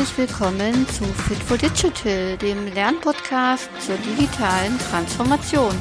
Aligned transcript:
herzlich 0.00 0.30
willkommen 0.30 0.88
zu 0.88 1.04
Fit 1.04 1.36
for 1.42 1.58
Digital, 1.58 2.38
dem 2.38 2.66
Lernpodcast 2.72 3.68
zur 3.80 3.96
digitalen 3.96 4.78
Transformation. 4.90 5.74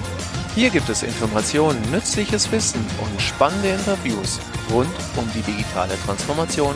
Hier 0.55 0.70
gibt 0.70 0.89
es 0.89 1.03
Informationen, 1.03 1.79
nützliches 1.89 2.52
Wissen 2.52 2.85
und 3.02 3.21
spannende 3.21 3.70
Interviews 3.70 4.41
rund 4.73 4.89
um 5.16 5.25
die 5.34 5.41
digitale 5.41 5.93
Transformation. 6.05 6.75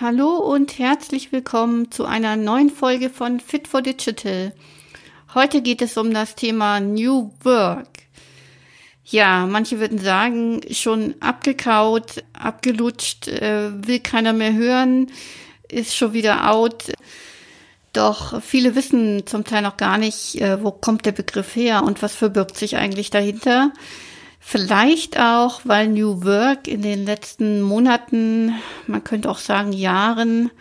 Hallo 0.00 0.36
und 0.36 0.78
herzlich 0.78 1.32
willkommen 1.32 1.90
zu 1.90 2.04
einer 2.04 2.36
neuen 2.36 2.70
Folge 2.70 3.10
von 3.10 3.40
Fit 3.40 3.66
for 3.66 3.82
Digital. 3.82 4.52
Heute 5.34 5.60
geht 5.60 5.82
es 5.82 5.96
um 5.96 6.14
das 6.14 6.36
Thema 6.36 6.78
New 6.78 7.32
Work. 7.42 7.89
Ja, 9.10 9.44
manche 9.46 9.80
würden 9.80 9.98
sagen, 9.98 10.60
schon 10.70 11.16
abgekaut, 11.18 12.22
abgelutscht, 12.32 13.26
äh, 13.26 13.70
will 13.84 13.98
keiner 13.98 14.32
mehr 14.32 14.52
hören, 14.54 15.10
ist 15.68 15.96
schon 15.96 16.12
wieder 16.12 16.48
out. 16.48 16.92
Doch 17.92 18.40
viele 18.40 18.76
wissen 18.76 19.26
zum 19.26 19.42
Teil 19.42 19.62
noch 19.62 19.76
gar 19.76 19.98
nicht, 19.98 20.40
äh, 20.40 20.62
wo 20.62 20.70
kommt 20.70 21.06
der 21.06 21.12
Begriff 21.12 21.56
her 21.56 21.82
und 21.82 22.02
was 22.02 22.14
verbirgt 22.14 22.56
sich 22.56 22.76
eigentlich 22.76 23.10
dahinter. 23.10 23.72
Vielleicht 24.38 25.18
auch, 25.18 25.62
weil 25.64 25.88
New 25.88 26.24
Work 26.24 26.68
in 26.68 26.82
den 26.82 27.04
letzten 27.04 27.62
Monaten, 27.62 28.54
man 28.86 29.02
könnte 29.02 29.28
auch 29.28 29.38
sagen 29.38 29.72
Jahren, 29.72 30.52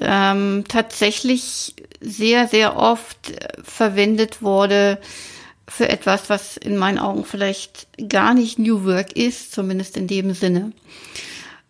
ähm, 0.00 0.62
tatsächlich 0.68 1.74
sehr, 2.00 2.46
sehr 2.46 2.76
oft 2.76 3.32
verwendet 3.64 4.42
wurde, 4.42 5.00
für 5.68 5.88
etwas, 5.88 6.28
was 6.30 6.56
in 6.56 6.76
meinen 6.76 6.98
Augen 6.98 7.24
vielleicht 7.24 7.86
gar 8.08 8.34
nicht 8.34 8.58
New 8.58 8.84
Work 8.84 9.16
ist, 9.16 9.52
zumindest 9.52 9.96
in 9.96 10.06
dem 10.06 10.34
Sinne. 10.34 10.72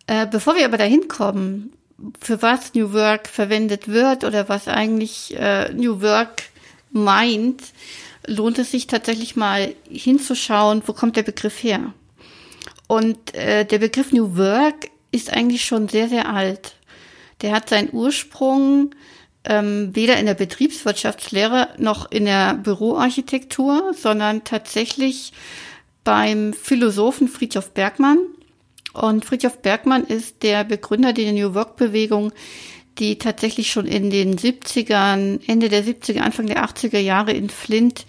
Äh, 0.07 0.27
bevor 0.27 0.57
wir 0.57 0.65
aber 0.65 0.79
dahin 0.79 1.09
kommen, 1.09 1.73
für 2.21 2.43
was 2.43 2.75
New 2.75 2.93
Work 2.93 3.29
verwendet 3.29 3.89
wird 3.89 4.25
oder 4.25 4.49
was 4.49 4.69
eigentlich 4.69 5.37
äh, 5.39 5.73
New 5.73 6.03
Work 6.03 6.43
meint, 6.91 7.63
lohnt 8.27 8.59
es 8.59 8.71
sich 8.71 8.87
tatsächlich 8.87 9.37
mal 9.37 9.75
hinzuschauen, 9.89 10.83
wo 10.87 10.93
kommt 10.93 11.17
der 11.17 11.23
Begriff 11.23 11.63
her. 11.63 11.93
Und 12.87 13.35
äh, 13.35 13.65
der 13.65 13.79
Begriff 13.79 14.13
New 14.13 14.37
Work 14.37 14.91
ist 15.13 15.33
eigentlich 15.33 15.65
schon 15.65 15.89
sehr, 15.89 16.09
sehr 16.09 16.29
alt. 16.29 16.75
Der 17.43 17.53
hat 17.53 17.69
seinen 17.69 17.93
Ursprung 17.93 18.95
ähm, 19.45 19.95
weder 19.95 20.19
in 20.19 20.27
der 20.27 20.35
Betriebswirtschaftslehre 20.35 21.69
noch 21.79 22.11
in 22.11 22.25
der 22.25 22.55
Büroarchitektur, 22.55 23.93
sondern 23.95 24.45
tatsächlich 24.45 25.33
beim 26.03 26.53
Philosophen 26.53 27.29
Friedhof 27.29 27.73
Bergmann. 27.73 28.19
Und 28.93 29.25
Friedhof 29.25 29.61
Bergmann 29.61 30.05
ist 30.05 30.43
der 30.43 30.65
Begründer 30.65 31.13
der 31.13 31.33
New 31.33 31.55
Work 31.55 31.77
Bewegung, 31.77 32.33
die 32.99 33.19
tatsächlich 33.19 33.71
schon 33.71 33.87
in 33.87 34.11
den 34.11 34.39
70ern, 34.39 35.41
Ende 35.47 35.69
der 35.69 35.85
70er, 35.85 36.21
Anfang 36.21 36.47
der 36.47 36.65
80er 36.65 36.99
Jahre 36.99 37.33
in 37.33 37.51
Flint, 37.51 38.07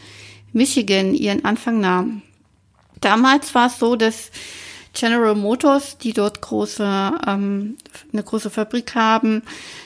Michigan 0.53 1.15
ihren 1.15 1.43
Anfang 1.43 1.79
nahm. 1.79 2.21
Damals 3.01 3.53
war 3.55 3.67
es 3.67 3.79
so, 3.79 3.95
dass 3.95 4.31
General 4.95 5.35
Motors, 5.35 5.97
die 5.97 6.13
dort 6.13 6.41
große, 6.41 7.11
ähm, 7.27 7.77
eine 8.11 8.23
große 8.23 8.49
Fabrik 8.49 8.95
haben, 8.95 9.43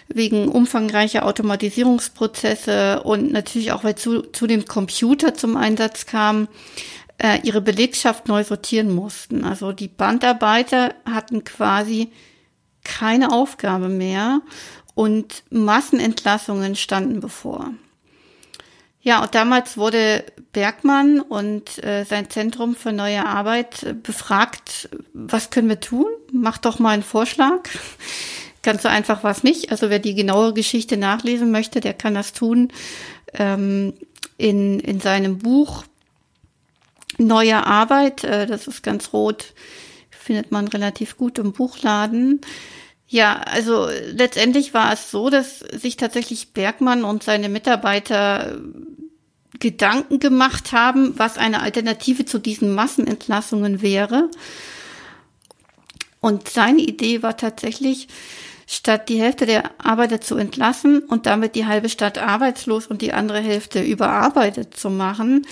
wegen 0.08 0.48
umfangreicher 0.48 1.26
Automatisierungsprozesse 1.26 3.04
und 3.04 3.32
natürlich 3.32 3.72
auch, 3.72 3.84
weil 3.84 3.96
zu, 3.96 4.22
zu 4.22 4.48
dem 4.48 4.66
Computer 4.66 5.34
zum 5.34 5.58
Einsatz 5.58 6.06
kam, 6.06 6.48
äh, 7.17 7.39
ihre 7.44 7.61
Belegschaft 7.61 8.28
neu 8.28 8.44
sortieren 8.44 8.94
mussten. 8.94 9.44
Also 9.44 9.72
die 9.73 9.89
Bandarbeiter 9.89 10.95
hatten 11.06 11.44
quasi 11.44 12.12
keine 12.83 13.32
Aufgabe 13.32 13.89
mehr 13.89 14.42
und 14.95 15.44
Massenentlassungen 15.50 16.76
standen 16.76 17.20
bevor. 17.20 17.72
Ja, 19.02 19.23
und 19.23 19.33
damals 19.33 19.77
wurde 19.77 20.26
Bergmann 20.52 21.21
und 21.21 21.83
äh, 21.83 22.04
sein 22.04 22.30
Zentrum 22.30 22.76
für 22.76 22.92
neue 22.92 23.26
Arbeit 23.26 23.83
äh, 23.83 23.93
befragt, 23.93 24.89
was 25.14 25.49
können 25.52 25.70
wir 25.70 25.80
tun? 25.80 26.08
Mach 26.32 26.58
doch 26.58 26.80
mal 26.80 26.92
einen 26.92 27.04
Vorschlag. 27.04 27.70
Ganz 28.61 28.83
so 28.83 28.89
einfach 28.89 29.23
war 29.23 29.32
es 29.32 29.43
nicht. 29.43 29.71
Also 29.71 29.89
wer 29.89 29.99
die 29.99 30.15
genaue 30.15 30.54
Geschichte 30.54 30.98
nachlesen 30.98 31.49
möchte, 31.49 31.80
der 31.80 31.93
kann 31.93 32.14
das 32.14 32.33
tun. 32.33 32.73
Ähm, 33.33 33.93
in, 34.38 34.80
in 34.80 34.99
seinem 34.99 35.38
Buch 35.38 35.83
Neue 37.20 37.65
Arbeit, 37.65 38.23
äh, 38.23 38.48
das 38.48 38.67
ist 38.67 38.82
ganz 38.82 39.11
rot, 39.11 39.54
findet 40.09 40.52
man 40.52 40.70
relativ 40.70 41.17
gut 41.17 41.38
im 41.38 41.52
Buchladen. 41.52 42.39
Ja, 43.11 43.42
also 43.42 43.87
letztendlich 44.11 44.75
war 44.75 44.93
es 44.93 45.09
so, 45.09 45.31
dass 45.31 45.59
sich 45.59 45.97
tatsächlich 45.97 46.53
Bergmann 46.53 47.03
und 47.03 47.23
seine 47.23 47.49
Mitarbeiter 47.49 48.61
Gedanken 49.59 50.20
gemacht 50.20 50.71
haben, 50.73 51.17
was 51.17 51.39
eine 51.39 51.61
Alternative 51.61 52.25
zu 52.25 52.37
diesen 52.37 52.73
Massenentlassungen 52.75 53.81
wäre. 53.81 54.30
Und 56.21 56.49
seine 56.49 56.81
Idee 56.81 57.23
war 57.23 57.36
tatsächlich, 57.36 58.09
statt 58.67 59.09
die 59.09 59.20
Hälfte 59.20 59.47
der 59.47 59.71
Arbeiter 59.83 60.21
zu 60.21 60.36
entlassen 60.36 60.99
und 60.99 61.26
damit 61.26 61.55
die 61.55 61.65
halbe 61.65 61.89
Stadt 61.89 62.20
arbeitslos 62.20 62.86
und 62.86 63.02
die 63.02 63.14
andere 63.14 63.39
Hälfte 63.39 63.81
überarbeitet 63.81 64.77
zu 64.77 64.91
machen, 64.91 65.47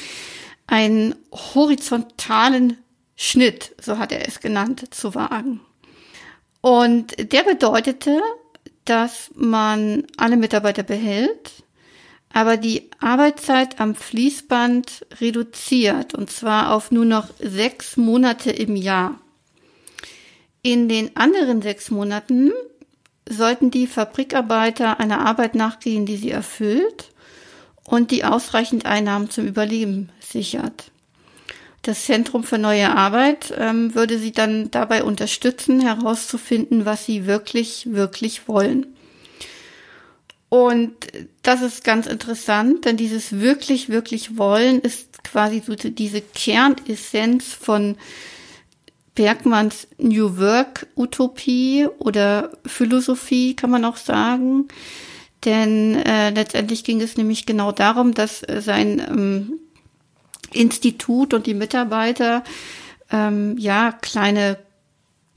einen 0.67 1.15
horizontalen 1.31 2.77
Schnitt, 3.15 3.73
so 3.81 3.97
hat 3.97 4.11
er 4.11 4.27
es 4.27 4.41
genannt, 4.41 4.93
zu 4.93 5.15
wagen. 5.15 5.61
Und 6.67 7.31
der 7.31 7.43
bedeutete, 7.43 8.21
dass 8.83 9.31
man 9.35 10.03
alle 10.17 10.35
Mitarbeiter 10.35 10.83
behält, 10.83 11.63
aber 12.33 12.57
die 12.57 12.89
Arbeitszeit 12.99 13.79
am 13.79 13.95
Fließband 13.95 15.05
reduziert, 15.21 16.13
und 16.13 16.29
zwar 16.29 16.73
auf 16.73 16.91
nur 16.91 17.05
noch 17.05 17.29
sechs 17.39 17.95
Monate 17.95 18.51
im 18.51 18.75
Jahr. 18.75 19.17
In 20.61 20.89
den 20.89 21.15
anderen 21.15 21.61
sechs 21.61 21.89
Monaten 21.89 22.51
sollten 23.29 23.71
die 23.71 23.87
Fabrikarbeiter 23.87 24.99
einer 24.99 25.25
Arbeit 25.25 25.55
nachgehen, 25.55 26.05
die 26.05 26.17
sie 26.17 26.31
erfüllt 26.31 27.13
und 27.85 28.11
die 28.11 28.25
ausreichend 28.25 28.85
Einnahmen 28.85 29.29
zum 29.29 29.47
Überleben 29.47 30.09
sichert. 30.19 30.91
Das 31.87 32.03
Zentrum 32.03 32.43
für 32.43 32.57
neue 32.57 32.93
Arbeit 32.93 33.53
ähm, 33.57 33.95
würde 33.95 34.19
sie 34.19 34.33
dann 34.33 34.69
dabei 34.71 35.05
unterstützen, 35.05 35.79
herauszufinden, 35.79 36.85
was 36.85 37.05
sie 37.05 37.25
wirklich, 37.25 37.87
wirklich 37.93 38.49
wollen. 38.49 38.87
Und 40.49 40.91
das 41.43 41.61
ist 41.61 41.85
ganz 41.85 42.05
interessant, 42.05 42.83
denn 42.83 42.97
dieses 42.97 43.39
wirklich, 43.39 43.87
wirklich 43.87 44.37
wollen 44.37 44.81
ist 44.81 45.23
quasi 45.23 45.63
so 45.65 45.75
diese 45.75 46.19
Kernessenz 46.19 47.53
von 47.53 47.95
Bergmanns 49.15 49.87
New 49.97 50.37
Work 50.39 50.87
Utopie 50.97 51.87
oder 51.99 52.51
Philosophie, 52.65 53.55
kann 53.55 53.69
man 53.69 53.85
auch 53.85 53.97
sagen. 53.97 54.67
Denn 55.45 55.95
äh, 55.95 56.31
letztendlich 56.31 56.83
ging 56.83 56.99
es 56.99 57.15
nämlich 57.15 57.45
genau 57.45 57.71
darum, 57.71 58.13
dass 58.13 58.41
sein 58.59 58.99
ähm, 58.99 59.59
Institut 60.53 61.33
und 61.33 61.45
die 61.45 61.53
Mitarbeiter 61.53 62.43
ähm, 63.11 63.57
ja 63.57 63.91
kleine 63.91 64.57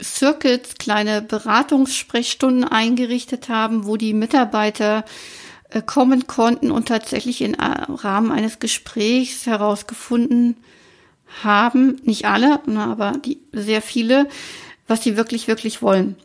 Circuits, 0.01 0.75
kleine 0.75 1.21
Beratungssprechstunden 1.21 2.63
eingerichtet 2.63 3.49
haben, 3.49 3.85
wo 3.85 3.97
die 3.97 4.13
Mitarbeiter 4.13 5.05
äh, 5.69 5.81
kommen 5.81 6.27
konnten 6.27 6.71
und 6.71 6.87
tatsächlich 6.87 7.41
im 7.41 7.55
Rahmen 7.55 8.31
eines 8.31 8.59
Gesprächs 8.59 9.45
herausgefunden 9.45 10.57
haben, 11.43 12.01
nicht 12.03 12.25
alle, 12.25 12.61
aber 12.75 13.13
die, 13.13 13.39
sehr 13.53 13.81
viele, 13.81 14.27
was 14.87 15.03
sie 15.03 15.15
wirklich, 15.15 15.47
wirklich 15.47 15.81
wollen. 15.81 16.15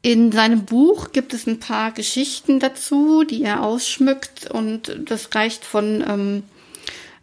In 0.00 0.32
seinem 0.32 0.64
Buch 0.64 1.12
gibt 1.12 1.34
es 1.34 1.46
ein 1.46 1.60
paar 1.60 1.92
Geschichten 1.92 2.58
dazu, 2.58 3.22
die 3.22 3.42
er 3.42 3.62
ausschmückt 3.62 4.50
und 4.50 4.96
das 5.04 5.32
reicht 5.34 5.64
von 5.64 6.02
ähm, 6.06 6.42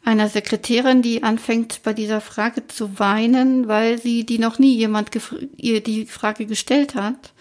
einer 0.03 0.29
Sekretärin, 0.29 1.01
die 1.01 1.23
anfängt 1.23 1.81
bei 1.83 1.93
dieser 1.93 2.21
Frage 2.21 2.67
zu 2.67 2.99
weinen, 2.99 3.67
weil 3.67 3.99
sie 3.99 4.25
die 4.25 4.39
noch 4.39 4.59
nie 4.59 4.75
jemand 4.75 5.09
ihr 5.57 5.81
die 5.81 6.05
Frage 6.05 6.45
gestellt 6.45 6.95
hat, 6.95 7.33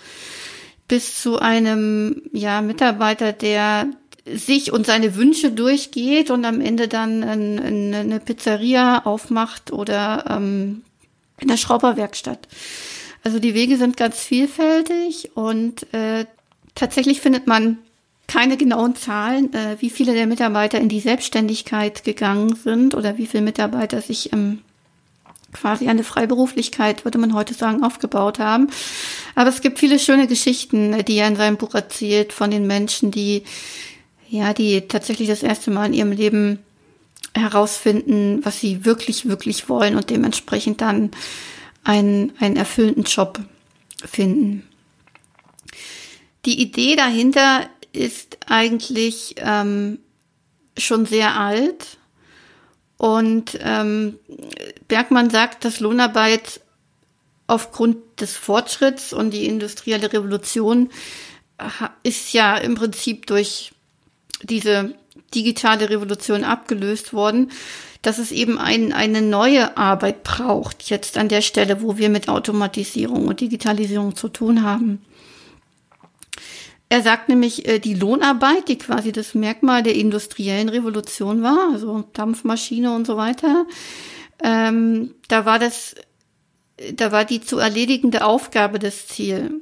bis 0.86 1.20
zu 1.20 1.38
einem 1.38 2.22
ja 2.32 2.60
Mitarbeiter, 2.60 3.32
der 3.32 3.88
sich 4.26 4.72
und 4.72 4.86
seine 4.86 5.14
Wünsche 5.16 5.50
durchgeht 5.50 6.30
und 6.30 6.44
am 6.44 6.60
Ende 6.60 6.88
dann 6.88 7.22
ein, 7.24 7.94
eine 7.94 8.20
Pizzeria 8.20 9.04
aufmacht 9.04 9.72
oder 9.72 10.24
ähm, 10.28 10.82
in 11.38 11.48
der 11.48 11.56
Schrauberwerkstatt. 11.56 12.48
Also 13.24 13.38
die 13.38 13.54
Wege 13.54 13.76
sind 13.76 13.96
ganz 13.96 14.18
vielfältig 14.18 15.30
und 15.34 15.92
äh, 15.94 16.26
tatsächlich 16.74 17.20
findet 17.20 17.46
man 17.46 17.78
keine 18.28 18.56
genauen 18.56 18.94
Zahlen, 18.94 19.52
äh, 19.54 19.76
wie 19.80 19.90
viele 19.90 20.12
der 20.14 20.28
Mitarbeiter 20.28 20.78
in 20.78 20.88
die 20.88 21.00
Selbstständigkeit 21.00 22.04
gegangen 22.04 22.54
sind 22.54 22.94
oder 22.94 23.18
wie 23.18 23.26
viele 23.26 23.42
Mitarbeiter 23.42 24.00
sich 24.00 24.32
im 24.32 24.60
quasi 25.52 25.88
eine 25.88 26.04
Freiberuflichkeit, 26.04 27.06
würde 27.06 27.16
man 27.16 27.32
heute 27.32 27.54
sagen, 27.54 27.82
aufgebaut 27.82 28.38
haben. 28.38 28.68
Aber 29.34 29.48
es 29.48 29.62
gibt 29.62 29.78
viele 29.78 29.98
schöne 29.98 30.26
Geschichten, 30.26 31.04
die 31.06 31.16
er 31.16 31.28
in 31.28 31.36
seinem 31.36 31.56
Buch 31.56 31.74
erzählt 31.74 32.34
von 32.34 32.50
den 32.50 32.66
Menschen, 32.66 33.10
die, 33.10 33.44
ja, 34.28 34.52
die 34.52 34.82
tatsächlich 34.82 35.28
das 35.28 35.42
erste 35.42 35.70
Mal 35.70 35.86
in 35.86 35.94
ihrem 35.94 36.12
Leben 36.12 36.58
herausfinden, 37.34 38.40
was 38.44 38.60
sie 38.60 38.84
wirklich, 38.84 39.26
wirklich 39.26 39.70
wollen 39.70 39.96
und 39.96 40.10
dementsprechend 40.10 40.82
dann 40.82 41.12
einen, 41.82 42.32
einen 42.38 42.56
erfüllenden 42.56 43.04
Job 43.04 43.40
finden. 44.04 44.68
Die 46.44 46.60
Idee 46.60 46.94
dahinter 46.94 47.68
ist 47.92 48.38
eigentlich 48.46 49.36
ähm, 49.38 49.98
schon 50.76 51.06
sehr 51.06 51.38
alt. 51.38 51.98
Und 52.96 53.58
ähm, 53.62 54.18
Bergmann 54.88 55.30
sagt, 55.30 55.64
dass 55.64 55.80
Lohnarbeit 55.80 56.60
aufgrund 57.46 58.20
des 58.20 58.36
Fortschritts 58.36 59.12
und 59.12 59.30
die 59.30 59.46
industrielle 59.46 60.12
Revolution 60.12 60.90
ist 62.02 62.32
ja 62.32 62.56
im 62.56 62.74
Prinzip 62.74 63.26
durch 63.26 63.72
diese 64.42 64.94
digitale 65.34 65.90
Revolution 65.90 66.44
abgelöst 66.44 67.12
worden, 67.12 67.50
dass 68.02 68.18
es 68.18 68.30
eben 68.30 68.58
ein, 68.58 68.92
eine 68.92 69.22
neue 69.22 69.76
Arbeit 69.76 70.22
braucht, 70.22 70.88
jetzt 70.88 71.18
an 71.18 71.28
der 71.28 71.42
Stelle, 71.42 71.82
wo 71.82 71.98
wir 71.98 72.08
mit 72.08 72.28
Automatisierung 72.28 73.26
und 73.26 73.40
Digitalisierung 73.40 74.14
zu 74.14 74.28
tun 74.28 74.62
haben. 74.62 75.02
Er 76.88 77.02
sagt 77.02 77.28
nämlich, 77.28 77.68
äh, 77.68 77.78
die 77.78 77.94
Lohnarbeit, 77.94 78.68
die 78.68 78.78
quasi 78.78 79.12
das 79.12 79.34
Merkmal 79.34 79.82
der 79.82 79.94
industriellen 79.94 80.68
Revolution 80.68 81.42
war, 81.42 81.70
also 81.72 82.04
Dampfmaschine 82.14 82.94
und 82.94 83.06
so 83.06 83.16
weiter, 83.16 83.66
ähm, 84.42 85.14
da 85.28 85.44
war 85.44 85.58
das, 85.58 85.96
da 86.92 87.12
war 87.12 87.24
die 87.24 87.40
zu 87.40 87.58
erledigende 87.58 88.24
Aufgabe 88.24 88.78
das 88.78 89.06
Ziel. 89.06 89.60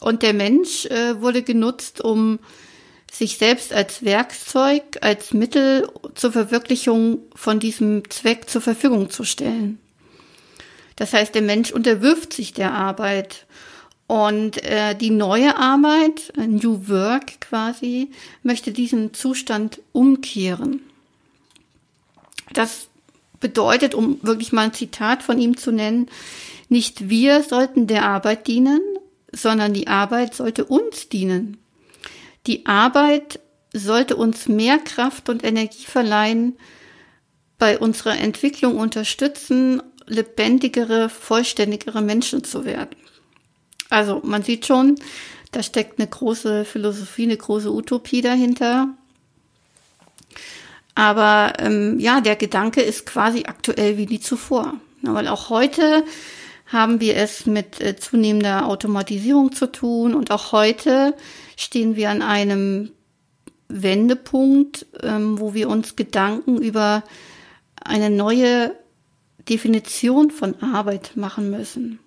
Und 0.00 0.22
der 0.22 0.34
Mensch 0.34 0.86
äh, 0.86 1.20
wurde 1.20 1.42
genutzt, 1.42 2.00
um 2.00 2.40
sich 3.12 3.38
selbst 3.38 3.72
als 3.72 4.04
Werkzeug, 4.04 4.82
als 5.00 5.32
Mittel 5.32 5.88
zur 6.14 6.32
Verwirklichung 6.32 7.20
von 7.34 7.60
diesem 7.60 8.10
Zweck 8.10 8.50
zur 8.50 8.60
Verfügung 8.60 9.10
zu 9.10 9.22
stellen. 9.22 9.78
Das 10.96 11.12
heißt, 11.12 11.34
der 11.34 11.42
Mensch 11.42 11.70
unterwirft 11.70 12.32
sich 12.32 12.52
der 12.52 12.72
Arbeit 12.72 13.46
und 14.06 14.62
äh, 14.62 14.94
die 14.94 15.10
neue 15.10 15.56
Arbeit, 15.56 16.32
New 16.36 16.88
Work 16.88 17.40
quasi, 17.40 18.10
möchte 18.42 18.72
diesen 18.72 19.14
Zustand 19.14 19.80
umkehren. 19.92 20.82
Das 22.52 22.88
bedeutet, 23.40 23.94
um 23.94 24.18
wirklich 24.22 24.52
mal 24.52 24.62
ein 24.62 24.74
Zitat 24.74 25.22
von 25.22 25.38
ihm 25.38 25.56
zu 25.56 25.72
nennen, 25.72 26.08
nicht 26.68 27.08
wir 27.08 27.42
sollten 27.42 27.86
der 27.86 28.06
Arbeit 28.06 28.46
dienen, 28.46 28.80
sondern 29.32 29.74
die 29.74 29.88
Arbeit 29.88 30.34
sollte 30.34 30.64
uns 30.64 31.08
dienen. 31.08 31.58
Die 32.46 32.66
Arbeit 32.66 33.40
sollte 33.72 34.16
uns 34.16 34.48
mehr 34.48 34.78
Kraft 34.78 35.28
und 35.28 35.44
Energie 35.44 35.84
verleihen, 35.84 36.56
bei 37.58 37.78
unserer 37.78 38.18
Entwicklung 38.18 38.76
unterstützen, 38.76 39.82
lebendigere, 40.06 41.08
vollständigere 41.08 42.02
Menschen 42.02 42.44
zu 42.44 42.64
werden. 42.64 42.96
Also 43.94 44.20
man 44.24 44.42
sieht 44.42 44.66
schon, 44.66 44.96
da 45.52 45.62
steckt 45.62 46.00
eine 46.00 46.08
große 46.08 46.64
Philosophie, 46.64 47.22
eine 47.22 47.36
große 47.36 47.72
Utopie 47.72 48.22
dahinter. 48.22 48.88
Aber 50.96 51.52
ähm, 51.58 52.00
ja, 52.00 52.20
der 52.20 52.34
Gedanke 52.34 52.82
ist 52.82 53.06
quasi 53.06 53.44
aktuell 53.46 53.96
wie 53.96 54.06
nie 54.06 54.18
zuvor. 54.18 54.74
Ja, 55.02 55.14
weil 55.14 55.28
auch 55.28 55.48
heute 55.48 56.04
haben 56.66 57.00
wir 57.00 57.16
es 57.16 57.46
mit 57.46 57.80
äh, 57.80 57.94
zunehmender 57.96 58.66
Automatisierung 58.66 59.52
zu 59.52 59.70
tun 59.70 60.14
und 60.14 60.32
auch 60.32 60.50
heute 60.50 61.14
stehen 61.56 61.94
wir 61.94 62.10
an 62.10 62.22
einem 62.22 62.90
Wendepunkt, 63.68 64.86
ähm, 65.02 65.38
wo 65.38 65.54
wir 65.54 65.68
uns 65.68 65.94
Gedanken 65.94 66.58
über 66.58 67.04
eine 67.84 68.10
neue 68.10 68.74
Definition 69.48 70.32
von 70.32 70.60
Arbeit 70.62 71.12
machen 71.16 71.50
müssen. 71.50 72.00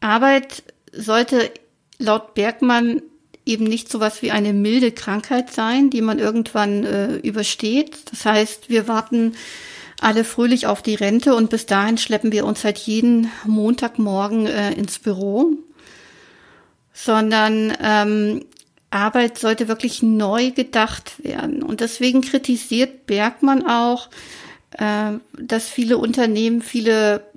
Arbeit 0.00 0.62
sollte 0.92 1.50
laut 1.98 2.34
Bergmann 2.34 3.02
eben 3.46 3.64
nicht 3.64 3.90
so 3.90 4.00
was 4.00 4.22
wie 4.22 4.30
eine 4.30 4.52
milde 4.52 4.92
Krankheit 4.92 5.52
sein, 5.52 5.90
die 5.90 6.02
man 6.02 6.18
irgendwann 6.18 6.84
äh, 6.84 7.16
übersteht. 7.16 8.10
Das 8.10 8.24
heißt, 8.24 8.68
wir 8.68 8.88
warten 8.88 9.34
alle 10.00 10.24
fröhlich 10.24 10.66
auf 10.66 10.82
die 10.82 10.94
Rente 10.94 11.34
und 11.34 11.50
bis 11.50 11.66
dahin 11.66 11.98
schleppen 11.98 12.32
wir 12.32 12.46
uns 12.46 12.64
halt 12.64 12.78
jeden 12.78 13.30
Montagmorgen 13.44 14.46
äh, 14.46 14.72
ins 14.72 14.98
Büro, 14.98 15.52
sondern 16.92 17.76
ähm, 17.82 18.44
Arbeit 18.90 19.38
sollte 19.38 19.68
wirklich 19.68 20.02
neu 20.02 20.50
gedacht 20.50 21.22
werden. 21.22 21.62
Und 21.62 21.80
deswegen 21.80 22.22
kritisiert 22.22 23.06
Bergmann 23.06 23.66
auch, 23.66 24.08
äh, 24.78 25.12
dass 25.38 25.68
viele 25.68 25.98
Unternehmen, 25.98 26.62
viele 26.62 27.29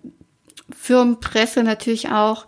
Firmenpresse 0.72 1.64
natürlich 1.64 2.10
auch 2.10 2.46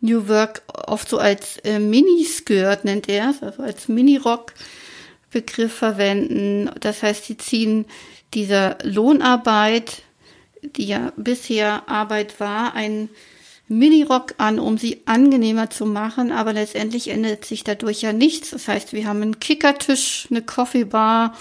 New 0.00 0.28
Work 0.28 0.62
oft 0.86 1.08
so 1.08 1.18
als 1.18 1.58
äh, 1.64 1.78
Miniskirt 1.78 2.84
nennt 2.84 3.08
er 3.08 3.30
es, 3.30 3.42
also 3.42 3.62
als 3.62 3.88
Minirock-Begriff 3.88 5.72
verwenden. 5.72 6.70
Das 6.80 7.02
heißt, 7.02 7.24
sie 7.24 7.36
ziehen 7.36 7.86
dieser 8.34 8.78
Lohnarbeit, 8.82 10.02
die 10.62 10.86
ja 10.86 11.12
bisher 11.16 11.88
Arbeit 11.88 12.38
war, 12.40 12.74
ein 12.74 13.08
Minirock 13.68 14.34
an, 14.38 14.58
um 14.58 14.78
sie 14.78 15.02
angenehmer 15.04 15.68
zu 15.68 15.84
machen, 15.84 16.32
aber 16.32 16.52
letztendlich 16.54 17.08
ändert 17.08 17.44
sich 17.44 17.64
dadurch 17.64 18.00
ja 18.00 18.12
nichts. 18.12 18.50
Das 18.50 18.66
heißt, 18.66 18.92
wir 18.92 19.06
haben 19.06 19.20
einen 19.20 19.40
Kickertisch, 19.40 20.26
eine 20.30 20.42
Coffeebar 20.42 21.36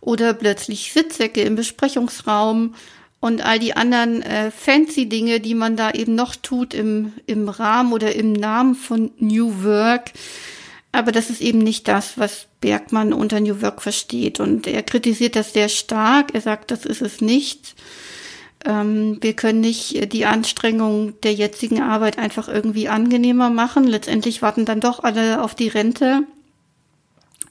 oder 0.00 0.34
plötzlich 0.34 0.92
Sitzsäcke 0.92 1.40
im 1.40 1.56
Besprechungsraum 1.56 2.74
und 3.20 3.44
all 3.44 3.58
die 3.58 3.74
anderen 3.74 4.22
äh, 4.22 4.50
fancy 4.50 5.08
Dinge, 5.08 5.40
die 5.40 5.54
man 5.54 5.76
da 5.76 5.90
eben 5.90 6.14
noch 6.14 6.36
tut 6.36 6.72
im, 6.72 7.12
im 7.26 7.48
Rahmen 7.48 7.92
oder 7.92 8.14
im 8.14 8.32
Namen 8.32 8.74
von 8.74 9.10
New 9.18 9.64
Work. 9.64 10.12
Aber 10.92 11.12
das 11.12 11.28
ist 11.28 11.40
eben 11.40 11.58
nicht 11.58 11.88
das, 11.88 12.16
was 12.16 12.46
Bergmann 12.60 13.12
unter 13.12 13.40
New 13.40 13.60
Work 13.60 13.82
versteht. 13.82 14.40
Und 14.40 14.66
er 14.66 14.82
kritisiert 14.82 15.36
das 15.36 15.52
sehr 15.52 15.68
stark. 15.68 16.34
Er 16.34 16.40
sagt, 16.40 16.70
das 16.70 16.86
ist 16.86 17.02
es 17.02 17.20
nicht. 17.20 17.74
Ähm, 18.64 19.18
wir 19.20 19.34
können 19.34 19.60
nicht 19.60 20.12
die 20.12 20.24
Anstrengungen 20.24 21.14
der 21.22 21.34
jetzigen 21.34 21.82
Arbeit 21.82 22.18
einfach 22.18 22.48
irgendwie 22.48 22.88
angenehmer 22.88 23.50
machen. 23.50 23.84
Letztendlich 23.84 24.42
warten 24.42 24.64
dann 24.64 24.80
doch 24.80 25.02
alle 25.02 25.42
auf 25.42 25.54
die 25.54 25.68
Rente, 25.68 26.22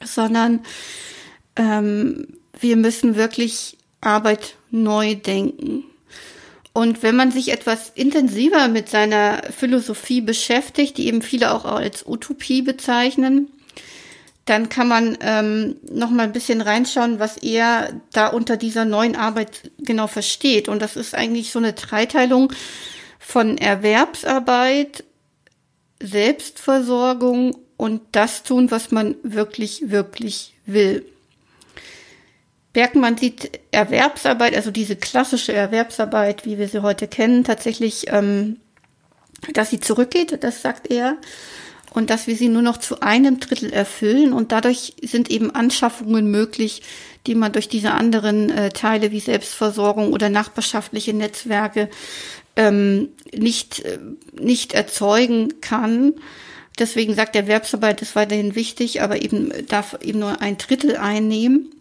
sondern 0.04 0.62
ähm, 1.58 2.28
wir 2.60 2.76
müssen 2.76 3.16
wirklich 3.16 3.78
Arbeit 4.02 4.56
neu 4.70 5.16
denken. 5.16 5.84
Und 6.74 7.02
wenn 7.02 7.16
man 7.16 7.32
sich 7.32 7.52
etwas 7.52 7.92
intensiver 7.96 8.68
mit 8.68 8.88
seiner 8.88 9.42
Philosophie 9.52 10.22
beschäftigt, 10.22 10.98
die 10.98 11.08
eben 11.08 11.24
viele 11.24 11.52
auch 11.52 11.66
als 11.66 12.06
Utopie 12.06 12.62
bezeichnen, 12.62 13.50
dann 14.46 14.70
kann 14.70 14.88
man 14.88 15.18
ähm, 15.22 15.76
noch 15.92 16.10
mal 16.10 16.24
ein 16.24 16.32
bisschen 16.32 16.62
reinschauen, 16.62 17.20
was 17.20 17.38
er 17.38 18.00
da 18.14 18.28
unter 18.28 18.58
dieser 18.58 18.86
neuen 18.86 19.16
Arbeit 19.16 19.72
genau 19.80 20.08
versteht. 20.08 20.70
Und 20.70 20.82
das 20.82 20.96
ist 20.96 21.16
eigentlich 21.16 21.52
so 21.52 21.60
eine 21.60 21.74
Dreiteilung 21.74 22.54
von 23.20 23.58
Erwerbsarbeit, 23.58 25.04
Selbstversorgung 26.02 27.58
und 27.76 28.02
das 28.12 28.44
tun, 28.44 28.72
was 28.72 28.92
man 28.92 29.16
wirklich, 29.24 29.90
wirklich 29.90 30.54
will. 30.66 31.06
Bergmann 32.74 33.18
sieht 33.18 33.60
Erwerbsarbeit, 33.72 34.56
also 34.56 34.72
diese 34.72 34.96
klassische 34.96 35.54
Erwerbsarbeit, 35.54 36.46
wie 36.46 36.58
wir 36.58 36.68
sie 36.68 36.82
heute 36.82 37.08
kennen, 37.08 37.44
tatsächlich, 37.44 38.06
ähm, 38.10 38.58
dass 39.54 39.70
sie 39.70 39.80
zurückgeht, 39.80 40.44
das 40.44 40.62
sagt 40.62 40.92
er, 40.92 41.18
und 41.94 42.10
dass 42.10 42.28
wir 42.28 42.36
sie 42.36 42.50
nur 42.50 42.62
noch 42.62 42.78
zu 42.78 43.02
einem 43.02 43.40
Drittel 43.40 43.72
erfüllen. 43.72 44.34
Und 44.34 44.52
dadurch 44.52 44.94
sind 45.02 45.32
eben 45.32 45.50
Anschaffungen 45.56 46.30
möglich, 46.30 46.84
die 47.26 47.36
man 47.36 47.52
durch 47.52 47.70
diese 47.70 47.92
anderen 47.92 48.50
äh, 48.50 48.70
Teile 48.70 49.12
wie 49.12 49.20
Selbstversorgung 49.20 50.14
oder 50.14 50.30
nachbarschaftliche 50.30 51.14
Netzwerke 51.14 51.90
ähm, 52.56 53.10
nicht, 53.34 53.80
äh, 53.80 54.00
nicht 54.34 54.74
erzeugen 54.74 55.62
kann. 55.62 56.14
Deswegen 56.80 57.16
sagt 57.16 57.36
Erwerbsarbeit 57.36 58.02
ist 58.02 58.16
weiterhin 58.16 58.56
wichtig, 58.56 59.02
aber 59.02 59.22
eben 59.22 59.52
darf 59.68 59.98
eben 60.02 60.20
nur 60.20 60.42
ein 60.42 60.58
Drittel 60.58 60.98
einnehmen. 60.98 61.72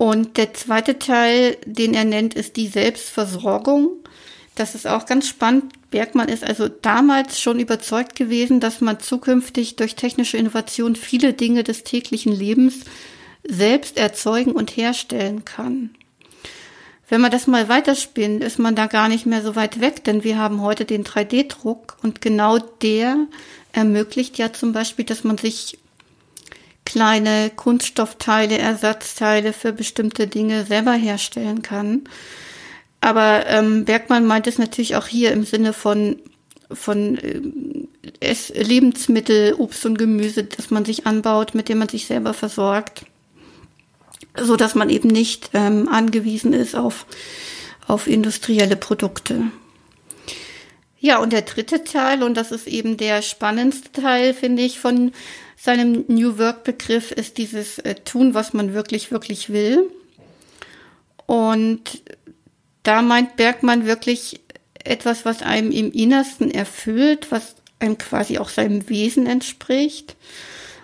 Und 0.00 0.38
der 0.38 0.54
zweite 0.54 0.98
Teil, 0.98 1.58
den 1.66 1.92
er 1.92 2.06
nennt, 2.06 2.32
ist 2.32 2.56
die 2.56 2.68
Selbstversorgung. 2.68 3.98
Das 4.54 4.74
ist 4.74 4.86
auch 4.86 5.04
ganz 5.04 5.28
spannend. 5.28 5.74
Bergmann 5.90 6.30
ist 6.30 6.42
also 6.42 6.68
damals 6.68 7.38
schon 7.38 7.60
überzeugt 7.60 8.16
gewesen, 8.16 8.60
dass 8.60 8.80
man 8.80 8.98
zukünftig 8.98 9.76
durch 9.76 9.96
technische 9.96 10.38
Innovation 10.38 10.96
viele 10.96 11.34
Dinge 11.34 11.64
des 11.64 11.84
täglichen 11.84 12.32
Lebens 12.32 12.76
selbst 13.46 13.98
erzeugen 13.98 14.52
und 14.52 14.74
herstellen 14.74 15.44
kann. 15.44 15.90
Wenn 17.10 17.20
man 17.20 17.30
das 17.30 17.46
mal 17.46 17.68
weiterspinnt, 17.68 18.42
ist 18.42 18.58
man 18.58 18.74
da 18.74 18.86
gar 18.86 19.10
nicht 19.10 19.26
mehr 19.26 19.42
so 19.42 19.54
weit 19.54 19.82
weg, 19.82 20.02
denn 20.04 20.24
wir 20.24 20.38
haben 20.38 20.62
heute 20.62 20.86
den 20.86 21.04
3D-Druck 21.04 21.98
und 22.02 22.22
genau 22.22 22.56
der 22.56 23.18
ermöglicht 23.72 24.38
ja 24.38 24.50
zum 24.50 24.72
Beispiel, 24.72 25.04
dass 25.04 25.24
man 25.24 25.36
sich 25.36 25.76
kleine 26.90 27.50
Kunststoffteile, 27.54 28.58
Ersatzteile 28.58 29.52
für 29.52 29.72
bestimmte 29.72 30.26
Dinge 30.26 30.64
selber 30.64 30.92
herstellen 30.92 31.62
kann. 31.62 32.02
Aber 33.00 33.46
ähm, 33.46 33.84
Bergmann 33.84 34.26
meint 34.26 34.48
es 34.48 34.58
natürlich 34.58 34.96
auch 34.96 35.06
hier 35.06 35.30
im 35.30 35.44
Sinne 35.44 35.72
von 35.72 36.16
von 36.72 37.16
äh, 37.18 37.40
es, 38.18 38.48
Lebensmittel, 38.50 39.54
Obst 39.54 39.86
und 39.86 39.98
Gemüse, 39.98 40.44
das 40.44 40.70
man 40.70 40.84
sich 40.84 41.06
anbaut, 41.06 41.54
mit 41.54 41.68
dem 41.68 41.78
man 41.78 41.88
sich 41.88 42.06
selber 42.06 42.34
versorgt, 42.34 43.06
so 44.40 44.56
dass 44.56 44.74
man 44.74 44.90
eben 44.90 45.08
nicht 45.08 45.50
ähm, 45.54 45.88
angewiesen 45.88 46.52
ist 46.52 46.74
auf 46.74 47.06
auf 47.86 48.06
industrielle 48.06 48.76
Produkte. 48.76 49.42
Ja, 51.00 51.18
und 51.18 51.32
der 51.32 51.42
dritte 51.42 51.82
Teil, 51.82 52.22
und 52.22 52.36
das 52.36 52.52
ist 52.52 52.66
eben 52.66 52.98
der 52.98 53.22
spannendste 53.22 53.90
Teil, 53.90 54.34
finde 54.34 54.62
ich, 54.62 54.78
von 54.78 55.12
seinem 55.56 56.04
New 56.08 56.38
Work 56.38 56.62
Begriff, 56.62 57.10
ist 57.10 57.38
dieses 57.38 57.78
äh, 57.78 57.94
Tun, 57.94 58.34
was 58.34 58.52
man 58.52 58.74
wirklich, 58.74 59.10
wirklich 59.10 59.50
will. 59.50 59.90
Und 61.24 62.02
da 62.82 63.00
meint 63.00 63.36
Bergmann 63.36 63.86
wirklich 63.86 64.40
etwas, 64.84 65.24
was 65.24 65.42
einem 65.42 65.70
im 65.70 65.90
Innersten 65.90 66.50
erfüllt, 66.50 67.30
was 67.30 67.56
einem 67.78 67.96
quasi 67.96 68.38
auch 68.38 68.50
seinem 68.50 68.88
Wesen 68.90 69.26
entspricht. 69.26 70.16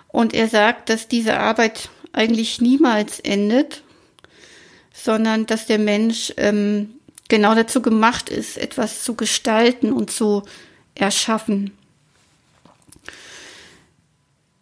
Und 0.07 0.33
er 0.33 0.47
sagt, 0.47 0.89
dass 0.89 1.07
diese 1.07 1.39
Arbeit 1.39 1.89
eigentlich 2.11 2.59
niemals 2.59 3.19
endet, 3.19 3.83
sondern 4.93 5.45
dass 5.45 5.67
der 5.67 5.79
Mensch 5.79 6.33
ähm, 6.37 6.96
genau 7.29 7.55
dazu 7.55 7.81
gemacht 7.81 8.29
ist, 8.29 8.57
etwas 8.57 9.03
zu 9.03 9.15
gestalten 9.15 9.91
und 9.91 10.11
zu 10.11 10.43
erschaffen. 10.95 11.71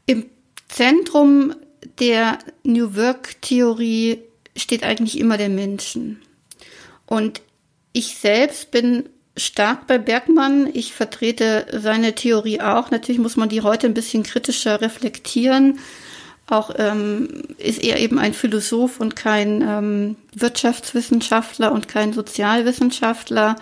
Im 0.05 0.25
Zentrum 0.67 1.55
der 1.99 2.39
New 2.63 2.95
Work 2.95 3.41
Theorie 3.41 4.19
steht 4.55 4.83
eigentlich 4.83 5.19
immer 5.19 5.37
der 5.37 5.49
Menschen. 5.49 6.21
Und 7.05 7.41
ich 7.93 8.17
selbst 8.17 8.71
bin 8.71 9.09
stark 9.37 9.87
bei 9.87 9.97
Bergmann. 9.97 10.69
Ich 10.73 10.93
vertrete 10.93 11.65
seine 11.71 12.15
Theorie 12.15 12.61
auch. 12.61 12.91
Natürlich 12.91 13.19
muss 13.19 13.35
man 13.35 13.49
die 13.49 13.61
heute 13.61 13.87
ein 13.87 13.93
bisschen 13.93 14.23
kritischer 14.23 14.81
reflektieren. 14.81 15.79
Auch 16.47 16.71
ähm, 16.77 17.27
ist 17.57 17.83
er 17.83 17.99
eben 17.99 18.19
ein 18.19 18.33
Philosoph 18.33 18.99
und 18.99 19.15
kein 19.15 19.61
ähm, 19.63 20.15
Wirtschaftswissenschaftler 20.35 21.71
und 21.71 21.87
kein 21.87 22.13
Sozialwissenschaftler. 22.13 23.55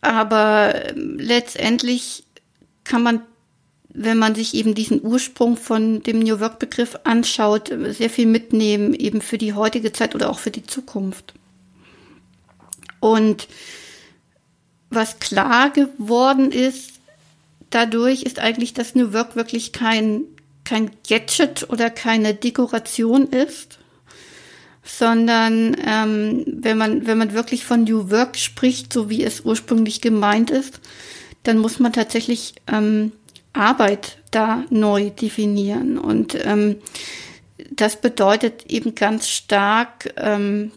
Aber 0.00 0.90
ähm, 0.90 1.18
letztendlich 1.18 2.24
kann 2.84 3.02
man, 3.02 3.22
wenn 3.88 4.16
man 4.16 4.36
sich 4.36 4.54
eben 4.54 4.76
diesen 4.76 5.02
Ursprung 5.02 5.56
von 5.56 6.04
dem 6.04 6.20
New 6.20 6.38
Work 6.38 6.60
Begriff 6.60 7.00
anschaut, 7.02 7.72
sehr 7.88 8.10
viel 8.10 8.26
mitnehmen, 8.26 8.94
eben 8.94 9.20
für 9.20 9.38
die 9.38 9.54
heutige 9.54 9.92
Zeit 9.92 10.14
oder 10.14 10.30
auch 10.30 10.38
für 10.38 10.52
die 10.52 10.64
Zukunft. 10.64 11.34
Und 13.00 13.48
was 14.88 15.18
klar 15.18 15.70
geworden 15.70 16.52
ist, 16.52 16.92
dadurch 17.70 18.22
ist 18.22 18.38
eigentlich, 18.38 18.72
dass 18.72 18.94
New 18.94 19.12
Work 19.12 19.34
wirklich 19.34 19.72
kein 19.72 20.22
kein 20.66 20.90
Gadget 21.08 21.70
oder 21.70 21.88
keine 21.88 22.34
Dekoration 22.34 23.28
ist, 23.28 23.78
sondern 24.84 25.76
ähm, 25.84 26.44
wenn 26.46 26.76
man 26.76 27.06
wenn 27.06 27.18
man 27.18 27.32
wirklich 27.32 27.64
von 27.64 27.84
New 27.84 28.10
Work 28.10 28.36
spricht, 28.36 28.92
so 28.92 29.08
wie 29.08 29.24
es 29.24 29.40
ursprünglich 29.40 30.00
gemeint 30.00 30.50
ist, 30.50 30.80
dann 31.44 31.58
muss 31.58 31.78
man 31.78 31.92
tatsächlich 31.92 32.54
ähm, 32.66 33.12
Arbeit 33.52 34.18
da 34.30 34.64
neu 34.68 35.10
definieren. 35.10 35.98
Und 35.98 36.36
ähm, 36.44 36.76
das 37.70 38.00
bedeutet 38.00 38.66
eben 38.66 38.94
ganz 38.94 39.28
stark 39.28 40.12
ähm, 40.16 40.72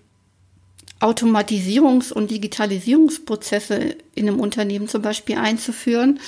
Automatisierungs- 0.99 2.11
und 2.11 2.31
Digitalisierungsprozesse 2.31 3.95
in 4.15 4.27
einem 4.27 4.39
Unternehmen 4.39 4.87
zum 4.87 5.01
Beispiel 5.01 5.37
einzuführen, 5.37 6.19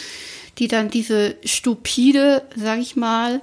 die 0.58 0.68
dann 0.68 0.90
diese 0.90 1.36
stupide, 1.44 2.44
sage 2.56 2.82
ich 2.82 2.96
mal, 2.96 3.42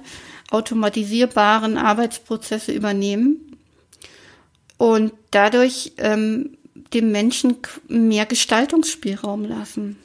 automatisierbaren 0.51 1.77
Arbeitsprozesse 1.77 2.71
übernehmen 2.71 3.57
und 4.77 5.13
dadurch 5.31 5.93
ähm, 5.97 6.57
dem 6.93 7.11
Menschen 7.11 7.57
mehr 7.87 8.25
Gestaltungsspielraum 8.25 9.45
lassen, 9.45 9.97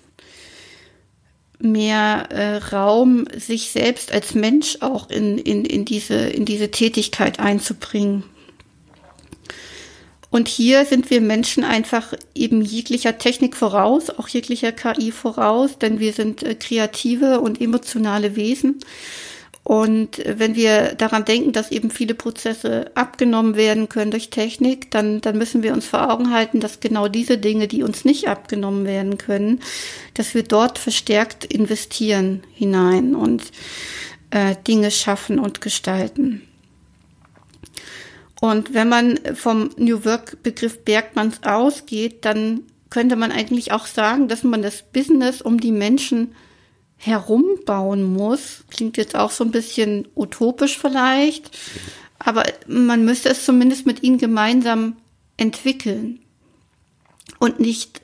mehr 1.58 2.28
äh, 2.30 2.56
Raum, 2.56 3.26
sich 3.36 3.70
selbst 3.70 4.12
als 4.12 4.34
Mensch 4.34 4.78
auch 4.80 5.08
in, 5.08 5.38
in, 5.38 5.64
in, 5.64 5.84
diese, 5.84 6.14
in 6.14 6.44
diese 6.44 6.70
Tätigkeit 6.70 7.38
einzubringen. 7.38 8.24
Und 10.34 10.48
hier 10.48 10.84
sind 10.84 11.10
wir 11.10 11.20
Menschen 11.20 11.62
einfach 11.62 12.12
eben 12.34 12.60
jeglicher 12.60 13.18
Technik 13.18 13.54
voraus, 13.54 14.10
auch 14.10 14.26
jeglicher 14.26 14.72
KI 14.72 15.12
voraus, 15.12 15.78
denn 15.78 16.00
wir 16.00 16.12
sind 16.12 16.42
äh, 16.42 16.56
kreative 16.56 17.38
und 17.38 17.60
emotionale 17.60 18.34
Wesen. 18.34 18.80
Und 19.62 20.18
äh, 20.18 20.34
wenn 20.40 20.56
wir 20.56 20.96
daran 20.96 21.24
denken, 21.24 21.52
dass 21.52 21.70
eben 21.70 21.88
viele 21.88 22.14
Prozesse 22.14 22.90
abgenommen 22.96 23.54
werden 23.54 23.88
können 23.88 24.10
durch 24.10 24.30
Technik, 24.30 24.90
dann, 24.90 25.20
dann 25.20 25.38
müssen 25.38 25.62
wir 25.62 25.72
uns 25.72 25.86
vor 25.86 26.10
Augen 26.10 26.32
halten, 26.32 26.58
dass 26.58 26.80
genau 26.80 27.06
diese 27.06 27.38
Dinge, 27.38 27.68
die 27.68 27.84
uns 27.84 28.04
nicht 28.04 28.26
abgenommen 28.26 28.86
werden 28.86 29.18
können, 29.18 29.60
dass 30.14 30.34
wir 30.34 30.42
dort 30.42 30.80
verstärkt 30.80 31.44
investieren 31.44 32.42
hinein 32.52 33.14
und 33.14 33.52
äh, 34.30 34.56
Dinge 34.66 34.90
schaffen 34.90 35.38
und 35.38 35.60
gestalten. 35.60 36.42
Und 38.44 38.74
wenn 38.74 38.90
man 38.90 39.18
vom 39.34 39.70
New 39.78 40.04
Work 40.04 40.42
Begriff 40.42 40.84
Bergmanns 40.84 41.42
ausgeht, 41.44 42.26
dann 42.26 42.60
könnte 42.90 43.16
man 43.16 43.32
eigentlich 43.32 43.72
auch 43.72 43.86
sagen, 43.86 44.28
dass 44.28 44.42
man 44.44 44.60
das 44.60 44.82
Business 44.82 45.40
um 45.40 45.58
die 45.58 45.72
Menschen 45.72 46.34
herumbauen 46.98 48.02
muss. 48.02 48.64
Klingt 48.68 48.98
jetzt 48.98 49.16
auch 49.16 49.30
so 49.30 49.44
ein 49.44 49.50
bisschen 49.50 50.06
utopisch 50.14 50.76
vielleicht, 50.76 51.56
aber 52.18 52.42
man 52.66 53.06
müsste 53.06 53.30
es 53.30 53.46
zumindest 53.46 53.86
mit 53.86 54.02
ihnen 54.02 54.18
gemeinsam 54.18 54.98
entwickeln 55.38 56.20
und 57.38 57.60
nicht 57.60 58.02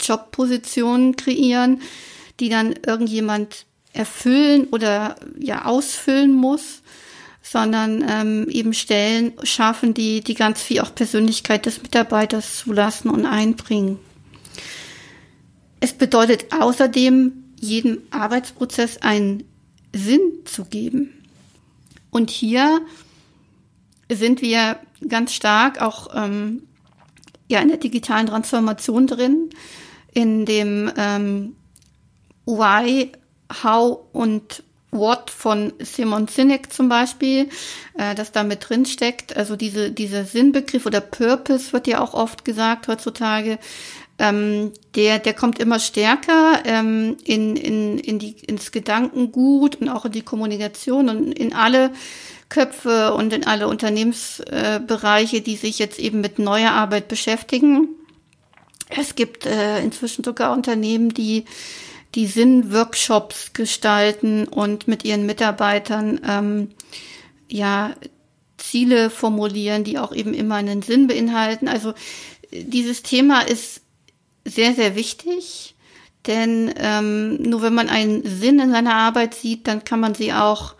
Jobpositionen 0.00 1.16
kreieren, 1.16 1.82
die 2.38 2.48
dann 2.48 2.76
irgendjemand 2.86 3.66
erfüllen 3.92 4.68
oder 4.70 5.16
ja 5.36 5.64
ausfüllen 5.64 6.32
muss, 6.32 6.82
sondern 7.42 8.04
ähm, 8.08 8.48
eben 8.48 8.74
Stellen 8.74 9.32
schaffen, 9.42 9.94
die, 9.94 10.20
die 10.20 10.34
ganz 10.34 10.60
viel 10.60 10.80
auch 10.80 10.94
Persönlichkeit 10.94 11.66
des 11.66 11.82
Mitarbeiters 11.82 12.58
zulassen 12.58 13.08
und 13.10 13.26
einbringen. 13.26 13.98
Es 15.80 15.92
bedeutet 15.94 16.52
außerdem, 16.52 17.32
jedem 17.58 18.02
Arbeitsprozess 18.10 18.98
einen 18.98 19.44
Sinn 19.94 20.20
zu 20.44 20.64
geben. 20.64 21.24
Und 22.10 22.30
hier 22.30 22.80
sind 24.10 24.42
wir 24.42 24.78
ganz 25.08 25.32
stark 25.32 25.80
auch 25.80 26.08
ähm, 26.14 26.62
ja 27.48 27.60
in 27.60 27.68
der 27.68 27.78
digitalen 27.78 28.26
Transformation 28.26 29.06
drin, 29.06 29.50
in 30.12 30.44
dem 30.44 30.90
ähm, 30.96 31.56
Why, 32.46 33.12
How 33.62 34.00
und 34.12 34.62
What 34.92 35.30
von 35.30 35.72
Simon 35.78 36.26
Sinek 36.26 36.72
zum 36.72 36.88
Beispiel, 36.88 37.48
äh, 37.96 38.14
das 38.14 38.32
da 38.32 38.42
mit 38.42 38.68
drin 38.68 38.86
steckt. 38.86 39.36
Also 39.36 39.56
diese, 39.56 39.92
dieser 39.92 40.24
Sinnbegriff 40.24 40.86
oder 40.86 41.00
Purpose 41.00 41.72
wird 41.72 41.86
ja 41.86 42.00
auch 42.00 42.14
oft 42.14 42.44
gesagt 42.44 42.88
heutzutage. 42.88 43.58
Ähm, 44.18 44.72
der, 44.96 45.18
der 45.18 45.32
kommt 45.32 45.58
immer 45.58 45.78
stärker 45.78 46.60
ähm, 46.64 47.16
in, 47.24 47.56
in, 47.56 47.98
in 47.98 48.18
die, 48.18 48.36
ins 48.46 48.70
Gedankengut 48.72 49.76
und 49.76 49.88
auch 49.88 50.04
in 50.04 50.12
die 50.12 50.22
Kommunikation 50.22 51.08
und 51.08 51.32
in 51.32 51.54
alle 51.54 51.90
Köpfe 52.50 53.14
und 53.14 53.32
in 53.32 53.46
alle 53.46 53.68
Unternehmensbereiche, 53.68 55.36
äh, 55.38 55.40
die 55.40 55.56
sich 55.56 55.78
jetzt 55.78 55.98
eben 55.98 56.20
mit 56.20 56.38
neuer 56.38 56.72
Arbeit 56.72 57.08
beschäftigen. 57.08 57.88
Es 58.90 59.14
gibt 59.14 59.46
äh, 59.46 59.80
inzwischen 59.80 60.24
sogar 60.24 60.52
Unternehmen, 60.52 61.14
die 61.14 61.44
die 62.14 62.26
Sinn-Workshops 62.26 63.52
gestalten 63.52 64.46
und 64.48 64.88
mit 64.88 65.04
ihren 65.04 65.26
Mitarbeitern 65.26 66.20
ähm, 66.26 66.70
ja 67.48 67.94
Ziele 68.56 69.10
formulieren, 69.10 69.84
die 69.84 69.98
auch 69.98 70.14
eben 70.14 70.34
immer 70.34 70.56
einen 70.56 70.82
Sinn 70.82 71.06
beinhalten. 71.06 71.68
Also 71.68 71.94
dieses 72.52 73.02
Thema 73.02 73.40
ist 73.40 73.80
sehr, 74.44 74.74
sehr 74.74 74.96
wichtig, 74.96 75.74
denn 76.26 76.72
ähm, 76.76 77.36
nur 77.42 77.62
wenn 77.62 77.74
man 77.74 77.88
einen 77.88 78.24
Sinn 78.24 78.58
in 78.58 78.70
seiner 78.70 78.94
Arbeit 78.94 79.34
sieht, 79.34 79.66
dann 79.66 79.84
kann 79.84 80.00
man 80.00 80.14
sie 80.14 80.32
auch 80.32 80.74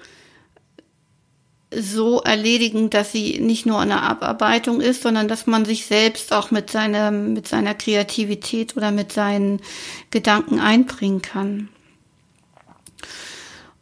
so 1.73 2.21
erledigen, 2.21 2.91
dass 2.91 3.13
sie 3.13 3.39
nicht 3.39 3.65
nur 3.65 3.79
eine 3.79 4.03
Abarbeitung 4.03 4.81
ist, 4.81 5.03
sondern 5.03 5.29
dass 5.29 5.47
man 5.47 5.65
sich 5.65 5.87
selbst 5.87 6.33
auch 6.33 6.51
mit 6.51 6.71
seiner, 6.71 7.11
mit 7.11 7.47
seiner 7.47 7.75
Kreativität 7.75 8.77
oder 8.77 8.91
mit 8.91 9.13
seinen 9.13 9.61
Gedanken 10.11 10.59
einbringen 10.59 11.23
kann. 11.23 11.69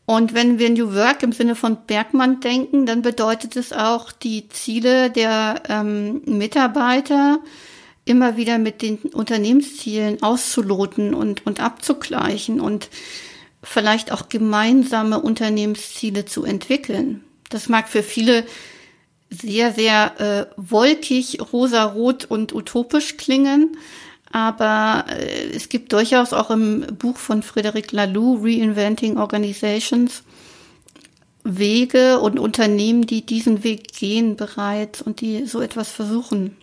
Und 0.04 0.33
wenn 0.33 0.59
wir 0.59 0.71
New 0.71 0.95
Work 0.95 1.23
im 1.23 1.33
Sinne 1.33 1.54
von 1.54 1.78
Bergmann 1.87 2.40
denken, 2.40 2.87
dann 2.87 3.02
bedeutet 3.02 3.57
es 3.57 3.73
auch, 3.73 4.11
die 4.11 4.49
Ziele 4.49 5.11
der 5.11 5.62
ähm, 5.68 6.23
Mitarbeiter 6.25 7.40
immer 8.07 8.38
wieder 8.38 8.57
mit 8.59 8.80
den 8.80 8.97
Unternehmenszielen 8.97 10.23
auszuloten 10.23 11.12
und, 11.12 11.45
und 11.47 11.61
abzugleichen 11.61 12.59
und 12.59 12.88
vielleicht 13.62 14.12
auch 14.12 14.30
gemeinsame 14.30 15.21
Unternehmensziele 15.21 16.25
zu 16.25 16.45
entwickeln. 16.45 17.23
Das 17.49 17.69
mag 17.69 17.88
für 17.88 18.02
viele 18.02 18.45
sehr, 19.31 19.73
sehr 19.73 20.21
äh, 20.21 20.47
wolkig, 20.57 21.38
rosarot 21.52 22.25
und 22.25 22.55
utopisch 22.55 23.17
klingen, 23.17 23.76
aber 24.31 25.07
äh, 25.09 25.50
es 25.55 25.69
gibt 25.69 25.93
durchaus 25.93 26.33
auch 26.33 26.50
im 26.50 26.87
Buch 26.99 27.17
von 27.17 27.43
Frederic 27.43 27.93
Laloux, 27.93 28.43
Reinventing 28.43 29.19
Organizations, 29.19 30.23
Wege 31.45 32.21
und 32.21 32.38
Unternehmen, 32.38 33.02
die 33.02 33.25
diesen 33.25 33.64
Weg 33.64 33.93
gehen 33.95 34.37
bereits 34.37 35.00
und 35.00 35.21
die 35.21 35.47
so 35.47 35.61
etwas 35.61 35.90
versuchen. 35.90 36.57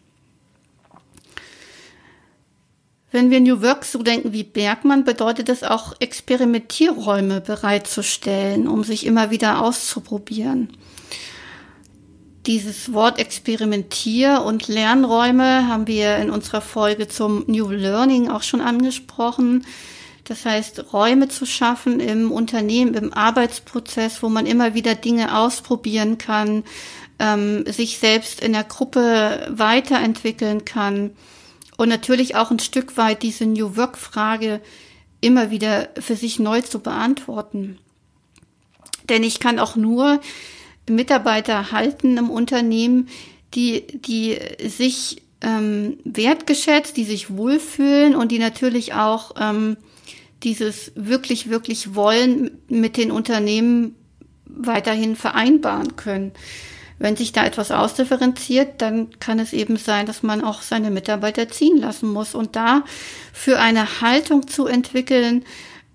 Wenn 3.16 3.32
wir 3.32 3.40
New 3.40 3.62
Work 3.62 3.86
so 3.86 4.04
denken 4.04 4.34
wie 4.34 4.44
Bergmann, 4.44 5.06
bedeutet 5.06 5.48
es 5.48 5.64
auch, 5.64 5.94
Experimentierräume 6.02 7.40
bereitzustellen, 7.40 8.68
um 8.68 8.84
sich 8.84 9.06
immer 9.06 9.32
wieder 9.32 9.62
auszuprobieren. 9.62 10.68
Dieses 12.46 12.92
Wort 12.92 13.18
Experimentier- 13.18 14.44
und 14.44 14.68
Lernräume 14.68 15.66
haben 15.70 15.88
wir 15.88 16.18
in 16.18 16.30
unserer 16.30 16.60
Folge 16.60 17.08
zum 17.08 17.46
New 17.48 17.70
Learning 17.70 18.30
auch 18.30 18.44
schon 18.44 18.60
angesprochen. 18.60 19.66
Das 20.26 20.44
heißt, 20.44 20.92
Räume 20.92 21.30
zu 21.30 21.46
schaffen 21.46 22.02
im 22.02 22.34
Unternehmen, 22.34 22.96
im 22.96 23.14
Arbeitsprozess, 23.14 24.24
wo 24.24 24.28
man 24.28 24.46
immer 24.46 24.74
wieder 24.74 24.94
Dinge 24.94 25.38
ausprobieren 25.38 26.18
kann, 26.18 26.66
ähm, 27.20 27.64
sich 27.66 27.98
selbst 27.98 28.42
in 28.42 28.52
der 28.52 28.66
Gruppe 28.66 29.48
weiterentwickeln 29.52 30.66
kann 30.66 31.12
und 31.78 31.90
natürlich 31.90 32.36
auch 32.36 32.52
ein 32.52 32.60
Stück 32.60 32.98
weit 32.98 33.24
diese 33.24 33.46
New 33.46 33.76
Work-Frage 33.76 34.62
immer 35.22 35.52
wieder 35.52 35.90
für 36.00 36.16
sich 36.16 36.40
neu 36.40 36.62
zu 36.62 36.80
beantworten. 36.80 37.78
Denn 39.10 39.24
ich 39.24 39.40
kann 39.40 39.60
auch 39.60 39.76
nur 39.76 40.20
Mitarbeiter 40.90 41.72
halten 41.72 42.18
im 42.18 42.30
Unternehmen, 42.30 43.10
die, 43.54 43.86
die 43.88 44.38
sich 44.68 45.22
ähm, 45.42 45.98
wertgeschätzt, 46.04 46.98
die 46.98 47.04
sich 47.04 47.36
wohlfühlen 47.36 48.16
und 48.16 48.32
die 48.32 48.40
natürlich 48.40 48.94
auch 48.94 49.34
ähm, 49.40 49.78
dieses 50.44 50.92
wirklich, 50.96 51.50
wirklich 51.50 51.96
wollen 51.96 52.52
mit 52.68 52.98
den 52.98 53.12
Unternehmen 53.12 53.96
weiterhin 54.46 55.16
vereinbaren 55.16 55.96
können. 55.96 56.32
Wenn 56.98 57.18
sich 57.18 57.34
da 57.34 57.46
etwas 57.46 57.72
ausdifferenziert, 57.72 58.82
dann 58.82 59.10
kann 59.20 59.40
es 59.40 59.52
eben 59.52 59.76
sein, 59.76 60.06
dass 60.06 60.24
man 60.24 60.44
auch 60.44 60.62
seine 60.62 60.92
Mitarbeiter 60.92 61.50
ziehen 61.50 61.78
lassen 61.78 62.10
muss. 62.12 62.36
Und 62.36 62.56
da 62.56 62.84
für 63.34 63.60
eine 63.60 64.02
Haltung 64.02 64.48
zu 64.48 64.66
entwickeln, 64.66 65.44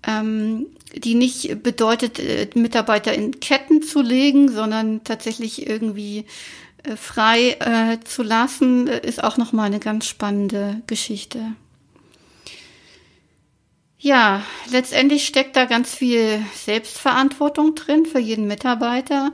ähm, 0.05 0.67
die 0.95 1.15
nicht 1.15 1.63
bedeutet, 1.63 2.19
äh, 2.19 2.47
Mitarbeiter 2.53 3.13
in 3.13 3.39
Ketten 3.39 3.81
zu 3.81 4.01
legen, 4.01 4.49
sondern 4.49 5.03
tatsächlich 5.03 5.67
irgendwie 5.67 6.25
äh, 6.83 6.95
frei 6.95 7.57
äh, 7.59 7.99
zu 8.03 8.21
lassen, 8.21 8.87
äh, 8.87 9.05
ist 9.05 9.23
auch 9.23 9.37
nochmal 9.37 9.67
eine 9.67 9.79
ganz 9.79 10.05
spannende 10.05 10.81
Geschichte. 10.85 11.53
Ja, 13.97 14.43
letztendlich 14.71 15.27
steckt 15.27 15.55
da 15.55 15.65
ganz 15.65 15.93
viel 15.93 16.43
Selbstverantwortung 16.55 17.75
drin 17.75 18.05
für 18.07 18.19
jeden 18.19 18.47
Mitarbeiter 18.47 19.31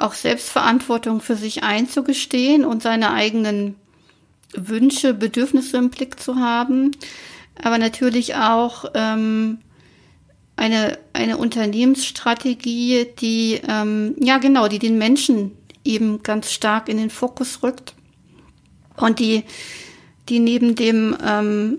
auch 0.00 0.14
Selbstverantwortung 0.14 1.20
für 1.20 1.36
sich 1.36 1.62
einzugestehen 1.62 2.64
und 2.64 2.82
seine 2.82 3.12
eigenen 3.12 3.76
Wünsche, 4.54 5.14
Bedürfnisse 5.14 5.76
im 5.76 5.90
Blick 5.90 6.20
zu 6.20 6.36
haben, 6.36 6.92
aber 7.62 7.78
natürlich 7.78 8.34
auch 8.36 8.86
ähm, 8.94 9.58
eine, 10.56 10.98
eine 11.12 11.38
Unternehmensstrategie, 11.38 13.06
die, 13.18 13.60
ähm, 13.68 14.16
ja 14.20 14.38
genau, 14.38 14.68
die 14.68 14.78
den 14.78 14.98
Menschen 14.98 15.52
eben 15.84 16.22
ganz 16.22 16.52
stark 16.52 16.88
in 16.88 16.96
den 16.96 17.10
Fokus 17.10 17.62
rückt 17.62 17.94
und 18.96 19.18
die, 19.18 19.44
die 20.28 20.40
neben 20.40 20.74
dem 20.74 21.16
ähm, 21.24 21.78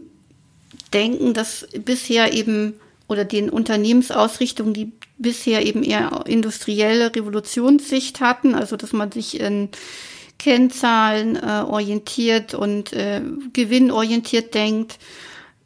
Denken, 0.93 1.33
das 1.33 1.67
bisher 1.85 2.33
eben 2.33 2.73
oder 3.07 3.25
den 3.25 3.49
Unternehmensausrichtungen, 3.49 4.73
die 4.73 4.91
bisher 5.19 5.65
eben 5.65 5.83
eher 5.83 6.23
industrielle 6.25 7.15
Revolutionssicht 7.15 8.19
hatten, 8.21 8.55
also 8.55 8.75
dass 8.75 8.93
man 8.93 9.11
sich 9.11 9.39
in 9.39 9.69
Kennzahlen 10.39 11.35
äh, 11.35 11.63
orientiert 11.67 12.53
und 12.53 12.93
äh, 12.93 13.21
gewinnorientiert 13.53 14.53
denkt, 14.55 14.97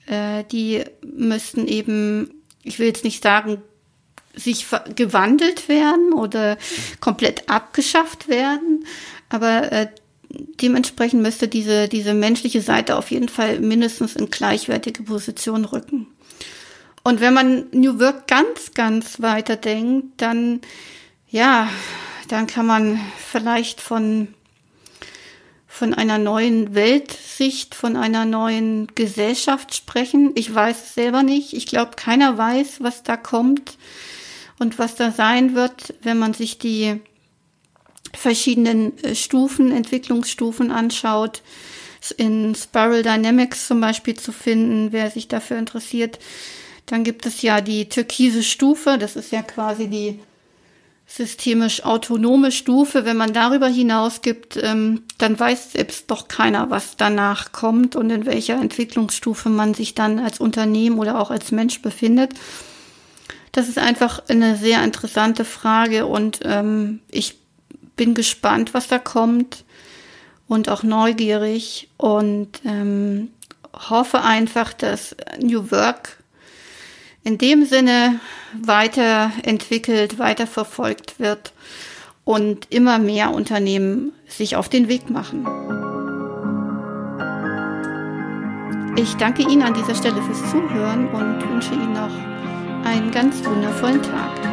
äh, 0.07 0.43
die 0.51 0.83
müssten 1.05 1.67
eben, 1.67 2.41
ich 2.63 2.79
will 2.79 2.87
jetzt 2.87 3.03
nicht 3.03 3.23
sagen, 3.23 3.61
sich 4.35 4.65
gewandelt 4.95 5.69
werden 5.69 6.11
oder 6.11 6.57
komplett 6.99 7.49
abgeschafft 7.49 8.27
werden, 8.27 8.85
aber 9.29 9.71
äh, 9.71 9.87
dementsprechend 10.61 11.21
müsste 11.21 11.47
diese, 11.47 11.87
diese 11.87 12.15
menschliche 12.15 12.61
Seite 12.61 12.97
auf 12.97 13.11
jeden 13.11 13.29
Fall 13.29 13.59
mindestens 13.59 14.15
in 14.15 14.31
gleichwertige 14.31 15.03
Position 15.03 15.65
rücken. 15.65 16.07
Und 17.03 17.19
wenn 17.19 17.33
man 17.33 17.65
New 17.71 17.99
Work 17.99 18.27
ganz, 18.27 18.71
ganz 18.73 19.21
weiter 19.21 19.57
denkt, 19.57 20.21
dann, 20.21 20.61
ja, 21.29 21.69
dann 22.29 22.47
kann 22.47 22.65
man 22.65 22.99
vielleicht 23.17 23.81
von, 23.81 24.29
von 25.67 25.93
einer 25.93 26.17
neuen 26.17 26.73
Weltsicht, 26.75 27.75
von 27.75 27.97
einer 27.97 28.23
neuen 28.23 28.87
Gesellschaft 28.95 29.75
sprechen. 29.75 30.31
Ich 30.35 30.53
weiß 30.53 30.81
es 30.81 30.93
selber 30.95 31.23
nicht. 31.23 31.51
Ich 31.51 31.65
glaube, 31.65 31.91
keiner 31.97 32.37
weiß, 32.37 32.77
was 32.79 33.03
da 33.03 33.17
kommt 33.17 33.77
und 34.57 34.79
was 34.79 34.95
da 34.95 35.11
sein 35.11 35.55
wird, 35.55 35.95
wenn 36.03 36.17
man 36.17 36.33
sich 36.33 36.57
die 36.57 37.01
verschiedenen 38.13 38.97
äh, 39.03 39.15
Stufen, 39.15 39.71
Entwicklungsstufen 39.71 40.71
anschaut. 40.71 41.41
In 42.17 42.53
Spiral 42.53 43.01
Dynamics 43.01 43.67
zum 43.67 43.81
Beispiel 43.81 44.15
zu 44.15 44.31
finden, 44.31 44.91
wer 44.91 45.09
sich 45.09 45.27
dafür 45.27 45.57
interessiert 45.57 46.19
dann 46.85 47.03
gibt 47.03 47.25
es 47.25 47.41
ja 47.41 47.61
die 47.61 47.89
türkise 47.89 48.43
Stufe, 48.43 48.97
das 48.97 49.15
ist 49.15 49.31
ja 49.31 49.41
quasi 49.41 49.87
die 49.87 50.19
systemisch 51.05 51.83
autonome 51.83 52.51
Stufe. 52.51 53.05
Wenn 53.05 53.17
man 53.17 53.33
darüber 53.33 53.67
hinaus 53.67 54.21
gibt, 54.21 54.57
ähm, 54.57 55.03
dann 55.17 55.39
weiß 55.39 55.73
selbst 55.73 56.09
doch 56.09 56.27
keiner, 56.27 56.69
was 56.69 56.97
danach 56.97 57.51
kommt 57.51 57.95
und 57.95 58.09
in 58.09 58.25
welcher 58.25 58.59
Entwicklungsstufe 58.59 59.49
man 59.49 59.73
sich 59.73 59.93
dann 59.95 60.19
als 60.19 60.39
Unternehmen 60.39 60.97
oder 60.97 61.19
auch 61.19 61.29
als 61.29 61.51
Mensch 61.51 61.81
befindet. 61.81 62.33
Das 63.51 63.69
ist 63.69 63.77
einfach 63.77 64.23
eine 64.29 64.55
sehr 64.55 64.83
interessante 64.83 65.45
Frage 65.45 66.07
und 66.07 66.39
ähm, 66.43 67.01
ich 67.11 67.37
bin 67.95 68.15
gespannt, 68.15 68.73
was 68.73 68.87
da 68.87 68.97
kommt 68.97 69.63
und 70.47 70.69
auch 70.69 70.81
neugierig 70.81 71.89
und 71.97 72.49
ähm, 72.65 73.29
hoffe 73.89 74.21
einfach, 74.21 74.73
dass 74.73 75.15
New 75.39 75.69
Work 75.69 76.22
in 77.23 77.37
dem 77.37 77.65
Sinne 77.65 78.19
weiterentwickelt, 78.61 80.19
weiterverfolgt 80.19 81.19
wird 81.19 81.53
und 82.25 82.67
immer 82.69 82.99
mehr 82.99 83.31
Unternehmen 83.31 84.13
sich 84.27 84.55
auf 84.55 84.69
den 84.69 84.87
Weg 84.87 85.09
machen. 85.09 85.45
Ich 88.95 89.15
danke 89.15 89.41
Ihnen 89.41 89.63
an 89.63 89.73
dieser 89.73 89.95
Stelle 89.95 90.21
fürs 90.21 90.51
Zuhören 90.51 91.07
und 91.09 91.49
wünsche 91.49 91.73
Ihnen 91.73 91.93
noch 91.93 92.11
einen 92.85 93.11
ganz 93.11 93.43
wundervollen 93.43 94.01
Tag. 94.01 94.52